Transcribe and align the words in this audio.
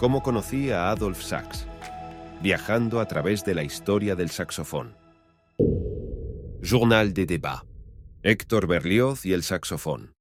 cómo 0.00 0.22
conocí 0.22 0.70
a 0.70 0.90
Adolf 0.90 1.22
Sachs, 1.22 1.66
viajando 2.40 3.00
a 3.00 3.04
través 3.06 3.44
de 3.44 3.54
la 3.54 3.62
historia 3.62 4.16
del 4.16 4.30
saxofón. 4.30 4.96
Journal 6.62 7.12
de 7.12 7.26
débat. 7.26 7.64
Héctor 8.22 8.66
Berlioz 8.66 9.26
y 9.26 9.34
el 9.34 9.42
saxofón. 9.42 10.14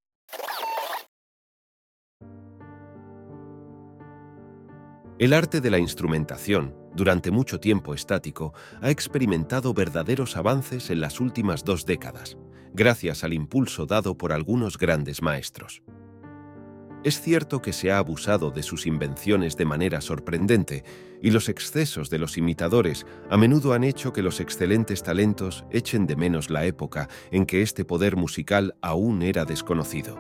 El 5.17 5.33
arte 5.33 5.62
de 5.62 5.71
la 5.71 5.79
instrumentación, 5.79 6.75
durante 6.93 7.31
mucho 7.31 7.61
tiempo 7.61 7.93
estático, 7.93 8.53
ha 8.81 8.89
experimentado 8.89 9.73
verdaderos 9.73 10.35
avances 10.35 10.89
en 10.89 10.99
las 10.99 11.21
últimas 11.21 11.63
dos 11.63 11.85
décadas, 11.85 12.37
gracias 12.73 13.23
al 13.23 13.31
impulso 13.31 13.85
dado 13.85 14.17
por 14.17 14.33
algunos 14.33 14.77
grandes 14.77 15.21
maestros. 15.21 15.81
Es 17.04 17.22
cierto 17.22 17.62
que 17.62 17.72
se 17.72 17.91
ha 17.91 17.98
abusado 17.98 18.52
de 18.52 18.62
sus 18.62 18.85
invenciones 18.85 19.55
de 19.55 19.63
manera 19.63 20.02
sorprendente, 20.02 20.84
y 21.21 21.31
los 21.31 21.48
excesos 21.48 22.09
de 22.09 22.20
los 22.20 22.38
imitadores 22.38 23.05
a 23.30 23.38
menudo 23.38 23.73
han 23.73 23.85
hecho 23.85 24.12
que 24.12 24.21
los 24.21 24.41
excelentes 24.41 25.02
talentos 25.02 25.66
echen 25.71 26.07
de 26.07 26.17
menos 26.17 26.49
la 26.49 26.66
época 26.66 27.07
en 27.31 27.45
que 27.45 27.62
este 27.62 27.85
poder 27.85 28.17
musical 28.17 28.76
aún 28.81 29.21
era 29.21 29.45
desconocido. 29.45 30.17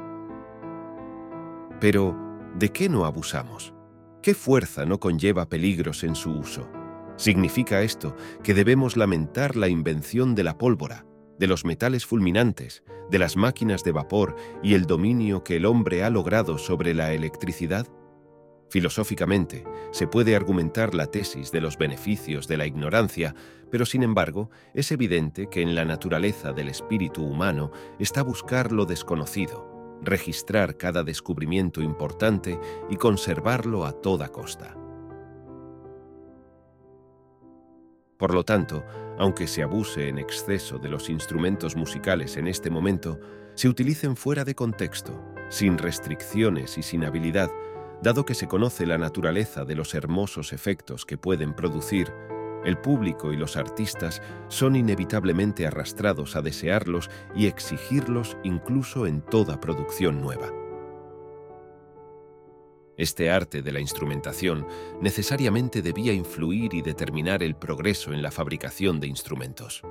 Pero, 1.81 2.17
¿de 2.57 2.69
qué 2.71 2.87
no 2.87 3.05
abusamos? 3.05 3.73
¿Qué 4.21 4.33
fuerza 4.33 4.85
no 4.85 4.99
conlleva 4.99 5.49
peligros 5.49 6.03
en 6.03 6.15
su 6.15 6.31
uso? 6.31 6.69
Significa 7.17 7.81
esto 7.81 8.15
que 8.43 8.53
debemos 8.53 8.95
lamentar 8.95 9.57
la 9.57 9.67
invención 9.67 10.35
de 10.35 10.43
la 10.43 10.57
pólvora, 10.57 11.05
de 11.39 11.47
los 11.47 11.65
metales 11.65 12.05
fulminantes, 12.05 12.83
de 13.09 13.17
las 13.17 13.35
máquinas 13.35 13.83
de 13.83 13.91
vapor 13.91 14.35
y 14.61 14.75
el 14.75 14.85
dominio 14.85 15.43
que 15.43 15.55
el 15.55 15.65
hombre 15.65 16.03
ha 16.03 16.09
logrado 16.09 16.57
sobre 16.57 16.93
la 16.93 17.13
electricidad? 17.13 17.87
Filosóficamente, 18.69 19.63
se 19.91 20.05
puede 20.05 20.35
argumentar 20.35 20.93
la 20.93 21.07
tesis 21.07 21.51
de 21.51 21.59
los 21.59 21.77
beneficios 21.77 22.47
de 22.47 22.57
la 22.57 22.67
ignorancia, 22.67 23.33
pero 23.71 23.85
sin 23.85 24.03
embargo, 24.03 24.51
es 24.75 24.91
evidente 24.91 25.49
que 25.49 25.63
en 25.63 25.73
la 25.73 25.85
naturaleza 25.85 26.53
del 26.53 26.69
espíritu 26.69 27.23
humano 27.23 27.71
está 27.97 28.21
buscar 28.21 28.71
lo 28.71 28.85
desconocido, 28.85 29.97
registrar 30.03 30.77
cada 30.77 31.03
descubrimiento 31.03 31.81
importante 31.81 32.59
y 32.91 32.97
conservarlo 32.97 33.85
a 33.85 33.93
toda 33.93 34.29
costa. 34.29 34.75
Por 38.19 38.33
lo 38.33 38.43
tanto, 38.43 38.85
aunque 39.17 39.47
se 39.47 39.63
abuse 39.63 40.09
en 40.09 40.19
exceso 40.19 40.77
de 40.77 40.89
los 40.89 41.09
instrumentos 41.09 41.77
musicales 41.77 42.35
en 42.35 42.49
este 42.49 42.69
momento, 42.69 43.17
se 43.55 43.69
utilicen 43.69 44.17
fuera 44.17 44.43
de 44.43 44.55
contexto, 44.55 45.23
sin 45.47 45.77
restricciones 45.77 46.77
y 46.77 46.83
sin 46.83 47.05
habilidad, 47.05 47.49
dado 48.03 48.25
que 48.25 48.35
se 48.35 48.49
conoce 48.49 48.85
la 48.85 48.97
naturaleza 48.97 49.63
de 49.63 49.75
los 49.75 49.93
hermosos 49.93 50.51
efectos 50.51 51.05
que 51.05 51.17
pueden 51.17 51.53
producir, 51.53 52.11
el 52.65 52.77
público 52.77 53.31
y 53.31 53.37
los 53.37 53.55
artistas 53.55 54.21
son 54.49 54.75
inevitablemente 54.75 55.65
arrastrados 55.65 56.35
a 56.35 56.41
desearlos 56.41 57.09
y 57.33 57.47
exigirlos 57.47 58.35
incluso 58.43 59.07
en 59.07 59.21
toda 59.21 59.61
producción 59.61 60.19
nueva. 60.19 60.51
Este 62.99 63.31
arte 63.31 63.61
de 63.61 63.71
la 63.71 63.79
instrumentación 63.79 64.67
necesariamente 64.99 65.81
debía 65.81 66.11
influir 66.11 66.73
y 66.73 66.81
determinar 66.81 67.41
el 67.43 67.55
progreso 67.55 68.11
en 68.11 68.21
la 68.21 68.29
fabricación 68.29 68.99
de 68.99 69.07
instrumentos. 69.07 69.81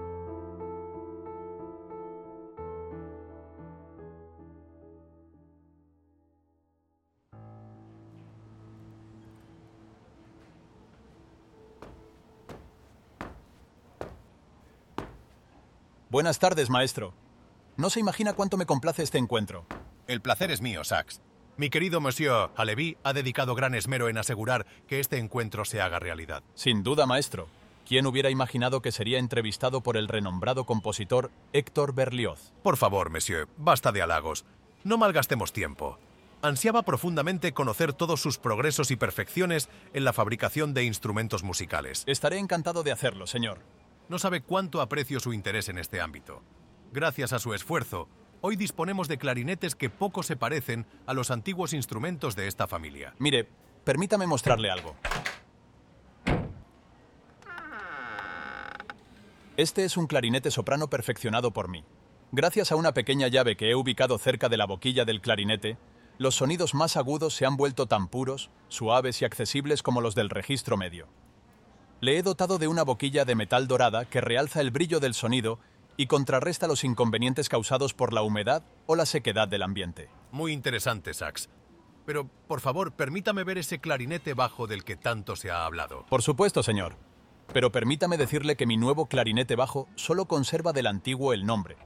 Buenas 16.11 16.39
tardes, 16.39 16.69
maestro. 16.69 17.15
No 17.79 17.89
se 17.89 18.01
imagina 18.01 18.35
cuánto 18.35 18.59
me 18.59 18.67
complace 18.67 19.03
este 19.03 19.17
encuentro. 19.17 19.65
El 20.07 20.21
placer 20.21 20.51
es 20.51 20.61
mío, 20.61 20.85
Sax. 20.85 21.23
Mi 21.59 21.71
querido 21.71 22.01
Monsieur 22.01 22.51
Halevi 22.55 22.97
ha 23.03 23.13
dedicado 23.13 23.57
gran 23.57 23.75
esmero 23.75 24.09
en 24.09 24.17
asegurar 24.17 24.65
que 24.87 25.01
este 25.01 25.19
encuentro 25.19 25.65
se 25.65 25.81
haga 25.81 25.99
realidad. 25.99 26.45
Sin 26.55 26.85
duda, 26.85 27.05
maestro. 27.05 27.49
¿Quién 27.85 28.07
hubiera 28.07 28.31
imaginado 28.31 28.81
que 28.81 28.93
sería 28.93 29.19
entrevistado 29.19 29.81
por 29.81 29.97
el 29.97 30.07
renombrado 30.07 30.67
compositor 30.67 31.33
Héctor 31.53 31.97
Berlioz? 31.97 32.53
Por 32.63 32.77
favor, 32.77 33.11
Monsieur, 33.11 33.49
basta 33.57 33.91
de 33.91 34.03
halagos. 34.03 34.45
No 34.85 34.99
malgastemos 34.99 35.53
tiempo. 35.53 35.99
Ansiaba 36.43 36.85
profundamente 36.85 37.53
conocer 37.53 37.93
todos 37.93 38.21
sus 38.23 38.39
progresos 38.39 38.93
y 38.93 38.97
perfecciones 38.97 39.69
en 39.95 40.05
la 40.05 40.13
fabricación 40.13 40.75
de 40.75 40.85
instrumentos 40.85 41.43
musicales. 41.43 42.05
Estaré 42.07 42.39
encantado 42.39 42.85
de 42.85 42.93
hacerlo, 42.93 43.27
señor. 43.27 43.59
No 44.09 44.21
sabe 44.21 44.43
cuánto 44.43 44.81
aprecio 44.81 45.19
su 45.19 45.33
interés 45.33 45.69
en 45.69 45.79
este 45.79 46.01
ámbito. 46.01 46.41
Gracias 46.93 47.33
a 47.33 47.41
su 47.41 47.53
esfuerzo, 47.53 48.09
Hoy 48.41 48.55
disponemos 48.55 49.09
de 49.09 49.19
clarinetes 49.19 49.75
que 49.75 49.91
poco 49.91 50.23
se 50.23 50.37
parecen 50.37 50.87
a 51.07 51.15
los 51.15 51.33
antiguos 51.33 51.73
instrumentos 51.73 52.37
de 52.37 52.47
esta 52.47 52.69
familia. 52.69 53.13
Mire, 53.19 53.49
permítame 53.83 54.29
mostrarle 54.29 54.71
algo. 54.71 54.95
Este 59.57 59.85
es 59.85 59.97
un 59.97 60.07
clarinete 60.07 60.53
soprano 60.53 60.89
perfeccionado 60.89 61.53
por 61.53 61.69
mí. 61.69 61.85
Gracias 62.31 62.71
a 62.71 62.77
una 62.77 62.95
pequeña 62.95 63.27
llave 63.27 63.57
que 63.57 63.71
he 63.71 63.75
ubicado 63.75 64.17
cerca 64.19 64.49
de 64.49 64.57
la 64.57 64.67
boquilla 64.67 65.05
del 65.05 65.21
clarinete, 65.21 65.77
los 66.17 66.37
sonidos 66.37 66.75
más 66.75 66.97
agudos 66.97 67.35
se 67.35 67.45
han 67.45 67.57
vuelto 67.57 67.87
tan 67.87 68.07
puros, 68.07 68.51
suaves 68.69 69.21
y 69.21 69.25
accesibles 69.25 69.83
como 69.83 70.01
los 70.01 70.15
del 70.15 70.31
registro 70.31 70.77
medio. 70.77 71.09
Le 72.01 72.19
he 72.19 72.23
dotado 72.23 72.59
de 72.59 72.69
una 72.69 72.85
boquilla 72.85 73.25
de 73.25 73.35
metal 73.35 73.67
dorada 73.67 74.05
que 74.05 74.21
realza 74.21 74.61
el 74.61 74.71
brillo 74.71 75.01
del 75.01 75.15
sonido 75.15 75.59
y 75.99 76.07
contrarresta 76.07 76.69
los 76.69 76.85
inconvenientes 76.85 77.49
causados 77.49 77.93
por 77.93 78.13
la 78.15 78.23
humedad 78.23 78.63
o 78.87 78.95
la 78.95 79.05
sequedad 79.05 79.49
del 79.49 79.65
ambiente. 79.65 80.09
Muy 80.31 80.53
interesante, 80.53 81.13
Sax. 81.13 81.51
Pero, 82.07 82.31
por 82.47 82.61
favor, 82.61 82.93
permítame 82.93 83.43
ver 83.43 83.59
ese 83.59 83.81
clarinete 83.81 84.33
bajo 84.33 84.69
del 84.69 84.85
que 84.85 84.97
tanto 84.97 85.35
se 85.35 85.51
ha 85.51 85.67
hablado. 85.67 86.07
Por 86.09 86.23
supuesto, 86.23 86.63
señor. 86.63 86.95
Pero 87.53 87.73
permítame 87.73 88.17
decirle 88.17 88.57
que 88.57 88.65
mi 88.65 88.77
nuevo 88.77 89.07
clarinete 89.07 89.57
bajo 89.57 89.89
solo 89.97 90.27
conserva 90.27 90.73
del 90.73 90.87
antiguo 90.87 91.33
el 91.33 91.45
nombre. 91.45 91.77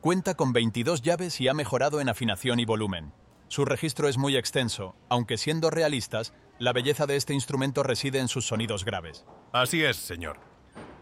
Cuenta 0.00 0.34
con 0.34 0.54
22 0.54 1.02
llaves 1.02 1.38
y 1.42 1.48
ha 1.48 1.54
mejorado 1.54 2.00
en 2.00 2.08
afinación 2.08 2.60
y 2.60 2.64
volumen. 2.64 3.12
Su 3.48 3.66
registro 3.66 4.08
es 4.08 4.16
muy 4.16 4.36
extenso, 4.36 4.94
aunque 5.10 5.36
siendo 5.36 5.68
realistas, 5.68 6.32
la 6.60 6.74
belleza 6.74 7.06
de 7.06 7.16
este 7.16 7.32
instrumento 7.32 7.82
reside 7.82 8.18
en 8.18 8.28
sus 8.28 8.46
sonidos 8.46 8.84
graves. 8.84 9.24
Así 9.50 9.82
es, 9.82 9.96
señor. 9.96 10.38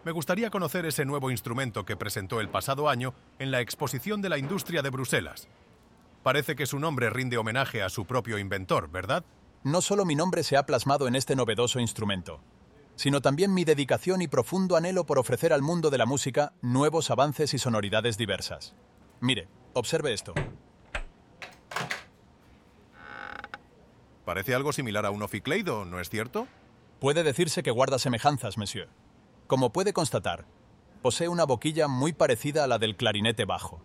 Me 0.05 0.13
gustaría 0.13 0.51
conocer 0.51 0.87
ese 0.87 1.05
nuevo 1.05 1.33
instrumento 1.33 1.85
que 1.85 1.97
presentó 1.97 2.41
el 2.41 2.49
pasado 2.49 2.89
año 2.89 3.13
en 3.41 3.51
la 3.51 3.61
Exposición 3.61 4.23
de 4.23 4.29
la 4.29 4.39
Industria 4.39 4.83
de 4.83 4.91
Bruselas. 4.91 5.49
Parece 6.23 6.55
que 6.55 6.65
su 6.65 6.79
nombre 6.79 7.11
rinde 7.11 7.39
homenaje 7.39 7.83
a 7.83 7.89
su 7.89 8.07
propio 8.07 8.39
inventor, 8.39 8.89
¿verdad? 8.89 9.25
No 9.65 9.83
solo 9.83 10.05
mi 10.05 10.15
nombre 10.15 10.45
se 10.45 10.57
ha 10.57 10.65
plasmado 10.65 11.09
en 11.09 11.17
este 11.17 11.35
novedoso 11.35 11.81
instrumento, 11.81 12.41
sino 12.95 13.21
también 13.21 13.53
mi 13.53 13.65
dedicación 13.65 14.23
y 14.23 14.29
profundo 14.29 14.77
anhelo 14.77 15.07
por 15.07 15.19
ofrecer 15.19 15.53
al 15.53 15.63
mundo 15.63 15.91
de 15.91 15.99
la 15.99 16.07
música 16.07 16.53
nuevos 16.63 17.11
avances 17.11 17.53
y 17.53 17.59
sonoridades 17.59 18.17
diversas. 18.17 18.77
Mire, 19.21 19.49
observe 19.75 20.13
esto. 20.13 20.35
Parece 24.29 24.55
algo 24.55 24.75
similar 24.75 25.07
a 25.07 25.11
un 25.11 25.23
oficleido, 25.23 25.87
¿no 25.87 26.01
es 26.01 26.11
cierto? 26.11 26.47
Puede 27.01 27.23
decirse 27.23 27.63
que 27.63 27.71
guarda 27.71 27.99
semejanzas, 27.99 28.59
monsieur. 28.59 28.91
Como 29.47 29.73
puede 29.73 29.95
constatar, 29.95 30.45
posee 31.01 31.29
una 31.29 31.45
boquilla 31.45 31.89
muy 31.89 32.13
parecida 32.13 32.63
a 32.63 32.67
la 32.67 32.79
del 32.79 32.95
clarinete 32.95 33.47
bajo. 33.47 33.81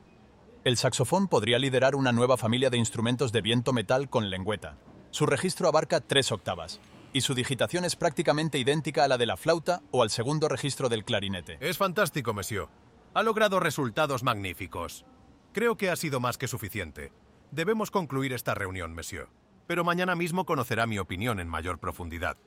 El 0.66 0.76
saxofón 0.76 1.30
podría 1.30 1.60
liderar 1.60 1.96
una 1.96 2.12
nueva 2.12 2.36
familia 2.36 2.70
de 2.70 2.76
instrumentos 2.76 3.32
de 3.32 3.40
viento 3.40 3.72
metal 3.72 4.10
con 4.10 4.30
lengüeta. 4.30 4.76
Su 5.12 5.28
registro 5.28 5.70
abarca 5.70 6.02
tres 6.02 6.30
octavas, 6.34 6.82
y 7.14 7.22
su 7.22 7.36
digitación 7.36 7.86
es 7.86 7.96
prácticamente 7.96 8.58
idéntica 8.58 9.06
a 9.06 9.08
la 9.08 9.18
de 9.18 9.28
la 9.28 9.38
flauta 9.38 9.82
o 9.92 10.04
al 10.04 10.10
segundo 10.10 10.50
registro 10.50 10.90
del 10.90 11.06
clarinete. 11.06 11.58
Es 11.62 11.78
fantástico, 11.78 12.34
monsieur. 12.34 12.68
Ha 13.14 13.24
logrado 13.24 13.62
resultados 13.62 14.24
magníficos. 14.24 15.06
Creo 15.54 15.78
que 15.78 15.90
ha 15.90 15.96
sido 15.96 16.20
más 16.20 16.38
que 16.38 16.50
suficiente. 16.50 17.14
Debemos 17.52 17.92
concluir 17.92 18.34
esta 18.34 18.54
reunión, 18.54 18.94
monsieur 18.94 19.30
pero 19.68 19.84
mañana 19.84 20.16
mismo 20.16 20.46
conocerá 20.46 20.86
mi 20.86 21.00
opinión 21.00 21.40
en 21.40 21.48
mayor 21.48 21.80
profundidad. 21.80 22.38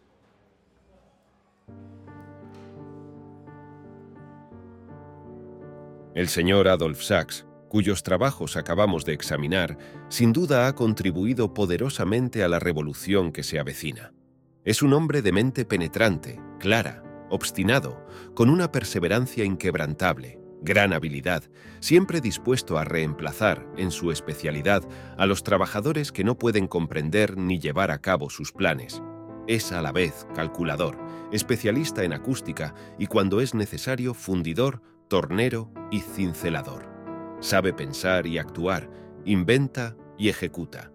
El 6.14 6.28
señor 6.28 6.68
Adolf 6.68 7.02
Sachs, 7.02 7.46
cuyos 7.68 8.02
trabajos 8.02 8.56
acabamos 8.56 9.04
de 9.04 9.12
examinar, 9.12 9.76
sin 10.08 10.32
duda 10.32 10.66
ha 10.66 10.74
contribuido 10.74 11.52
poderosamente 11.52 12.42
a 12.42 12.48
la 12.48 12.58
revolución 12.58 13.32
que 13.32 13.42
se 13.42 13.58
avecina. 13.58 14.14
Es 14.64 14.82
un 14.82 14.94
hombre 14.94 15.20
de 15.20 15.32
mente 15.32 15.64
penetrante, 15.64 16.40
clara, 16.58 17.02
obstinado, 17.28 18.06
con 18.34 18.48
una 18.48 18.72
perseverancia 18.72 19.44
inquebrantable, 19.44 20.40
gran 20.66 20.92
habilidad, 20.92 21.44
siempre 21.80 22.20
dispuesto 22.20 22.76
a 22.76 22.84
reemplazar, 22.84 23.66
en 23.78 23.90
su 23.90 24.10
especialidad, 24.10 24.82
a 25.16 25.24
los 25.24 25.42
trabajadores 25.42 26.12
que 26.12 26.24
no 26.24 26.36
pueden 26.36 26.66
comprender 26.66 27.38
ni 27.38 27.58
llevar 27.58 27.90
a 27.90 28.02
cabo 28.02 28.28
sus 28.28 28.52
planes. 28.52 29.02
Es 29.46 29.72
a 29.72 29.80
la 29.80 29.92
vez 29.92 30.26
calculador, 30.34 30.98
especialista 31.32 32.04
en 32.04 32.12
acústica 32.12 32.74
y 32.98 33.06
cuando 33.06 33.40
es 33.40 33.54
necesario 33.54 34.12
fundidor, 34.12 34.82
tornero 35.08 35.70
y 35.90 36.00
cincelador. 36.00 36.86
Sabe 37.40 37.72
pensar 37.72 38.26
y 38.26 38.36
actuar, 38.36 38.90
inventa 39.24 39.96
y 40.18 40.28
ejecuta. 40.28 40.92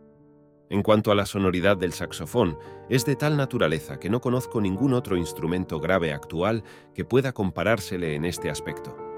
En 0.69 0.83
cuanto 0.83 1.11
a 1.11 1.15
la 1.15 1.25
sonoridad 1.25 1.77
del 1.77 1.93
saxofón, 1.93 2.57
es 2.89 3.05
de 3.05 3.15
tal 3.15 3.37
naturaleza 3.37 3.99
que 3.99 4.09
no 4.09 4.21
conozco 4.21 4.61
ningún 4.61 4.93
otro 4.93 5.17
instrumento 5.17 5.79
grave 5.79 6.13
actual 6.13 6.63
que 6.93 7.05
pueda 7.05 7.33
comparársele 7.33 8.15
en 8.15 8.25
este 8.25 8.49
aspecto. 8.49 9.10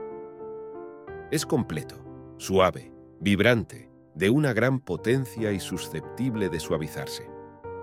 Es 1.33 1.47
completo, 1.47 1.95
suave, 2.37 2.91
vibrante, 3.19 3.89
de 4.13 4.29
una 4.29 4.53
gran 4.53 4.79
potencia 4.79 5.51
y 5.51 5.59
susceptible 5.59 6.47
de 6.47 6.59
suavizarse. 6.59 7.27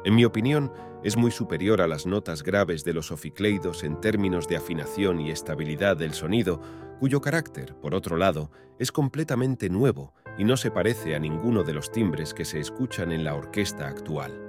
En 0.05 0.15
mi 0.15 0.25
opinión, 0.25 0.71
es 1.03 1.17
muy 1.17 1.33
superior 1.33 1.81
a 1.81 1.89
las 1.89 2.07
notas 2.07 2.45
graves 2.45 2.85
de 2.85 2.93
los 2.93 3.11
oficleidos 3.11 3.83
en 3.83 4.01
términos 4.01 4.47
de 4.47 4.55
afinación 4.55 5.21
y 5.21 5.33
estabilidad 5.33 5.97
del 5.97 6.15
sonido, 6.15 6.61
cuyo 7.01 7.21
carácter, 7.21 7.75
por 7.75 7.97
otro 7.97 8.17
lado, 8.17 8.53
es 8.79 8.93
completamente 8.93 9.69
nuevo 9.69 10.15
y 10.39 10.45
no 10.45 10.57
se 10.57 10.71
parece 10.71 11.17
a 11.17 11.19
ninguno 11.19 11.65
de 11.65 11.75
los 11.75 11.91
timbres 11.91 12.33
que 12.33 12.45
se 12.45 12.61
escuchan 12.61 13.11
en 13.11 13.25
la 13.25 13.35
orquesta 13.35 13.89
actual. 13.89 14.41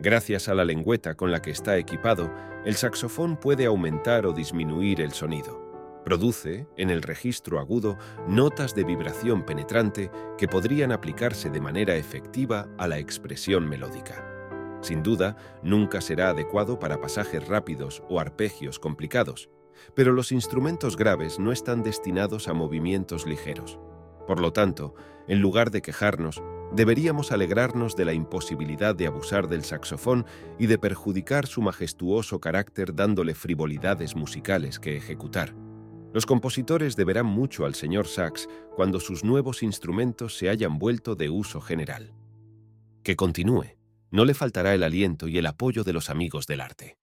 Gracias 0.00 0.48
a 0.48 0.54
la 0.54 0.64
lengüeta 0.64 1.16
con 1.16 1.32
la 1.32 1.42
que 1.42 1.50
está 1.50 1.76
equipado, 1.76 2.32
el 2.64 2.76
saxofón 2.76 3.36
puede 3.36 3.66
aumentar 3.66 4.24
o 4.24 4.32
disminuir 4.32 5.02
el 5.02 5.12
sonido. 5.12 5.71
Produce, 6.04 6.66
en 6.76 6.90
el 6.90 7.02
registro 7.02 7.60
agudo, 7.60 7.96
notas 8.26 8.74
de 8.74 8.82
vibración 8.82 9.44
penetrante 9.44 10.10
que 10.36 10.48
podrían 10.48 10.90
aplicarse 10.90 11.48
de 11.48 11.60
manera 11.60 11.94
efectiva 11.94 12.68
a 12.76 12.88
la 12.88 12.98
expresión 12.98 13.68
melódica. 13.68 14.28
Sin 14.82 15.04
duda, 15.04 15.36
nunca 15.62 16.00
será 16.00 16.30
adecuado 16.30 16.80
para 16.80 17.00
pasajes 17.00 17.46
rápidos 17.46 18.02
o 18.08 18.18
arpegios 18.18 18.80
complicados, 18.80 19.48
pero 19.94 20.12
los 20.12 20.32
instrumentos 20.32 20.96
graves 20.96 21.38
no 21.38 21.52
están 21.52 21.84
destinados 21.84 22.48
a 22.48 22.52
movimientos 22.52 23.24
ligeros. 23.24 23.78
Por 24.26 24.40
lo 24.40 24.52
tanto, 24.52 24.94
en 25.28 25.40
lugar 25.40 25.70
de 25.70 25.82
quejarnos, 25.82 26.42
deberíamos 26.72 27.30
alegrarnos 27.30 27.94
de 27.94 28.04
la 28.04 28.12
imposibilidad 28.12 28.94
de 28.94 29.06
abusar 29.06 29.48
del 29.48 29.62
saxofón 29.62 30.26
y 30.58 30.66
de 30.66 30.78
perjudicar 30.78 31.46
su 31.46 31.62
majestuoso 31.62 32.40
carácter 32.40 32.94
dándole 32.94 33.34
frivolidades 33.34 34.16
musicales 34.16 34.80
que 34.80 34.96
ejecutar. 34.96 35.54
Los 36.12 36.26
compositores 36.26 36.96
deberán 36.96 37.26
mucho 37.26 37.64
al 37.64 37.74
señor 37.74 38.06
Sax 38.06 38.48
cuando 38.76 39.00
sus 39.00 39.24
nuevos 39.24 39.62
instrumentos 39.62 40.36
se 40.36 40.48
hayan 40.48 40.78
vuelto 40.78 41.14
de 41.14 41.30
uso 41.30 41.60
general. 41.60 42.12
Que 43.02 43.16
continúe 43.16 43.82
no 44.12 44.26
le 44.26 44.34
faltará 44.34 44.74
el 44.74 44.82
aliento 44.84 45.26
y 45.26 45.38
el 45.38 45.46
apoyo 45.46 45.82
de 45.82 45.94
los 45.94 46.10
amigos 46.10 46.46
del 46.46 46.60
arte. 46.60 46.98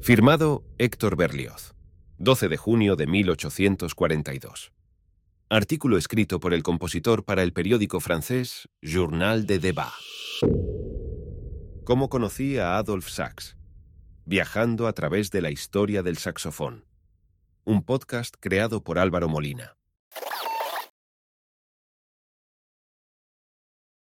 Firmado 0.00 0.64
Héctor 0.78 1.16
Berlioz, 1.16 1.74
12 2.18 2.48
de 2.48 2.56
junio 2.56 2.96
de 2.96 3.06
1842. 3.06 4.72
Artículo 5.50 5.98
escrito 5.98 6.40
por 6.40 6.54
el 6.54 6.62
compositor 6.62 7.24
para 7.24 7.42
el 7.42 7.52
periódico 7.52 8.00
francés 8.00 8.68
Journal 8.80 9.46
de 9.46 9.58
Débat. 9.58 9.92
¿Cómo 11.84 12.08
conocí 12.08 12.56
a 12.56 12.78
Adolf 12.78 13.08
Sachs? 13.08 13.56
Viajando 14.24 14.86
a 14.86 14.94
través 14.94 15.30
de 15.30 15.42
la 15.42 15.50
historia 15.50 16.02
del 16.02 16.16
saxofón. 16.16 16.86
Un 17.64 17.84
podcast 17.84 18.34
creado 18.40 18.82
por 18.82 18.98
Álvaro 18.98 19.28
Molina. 19.28 19.76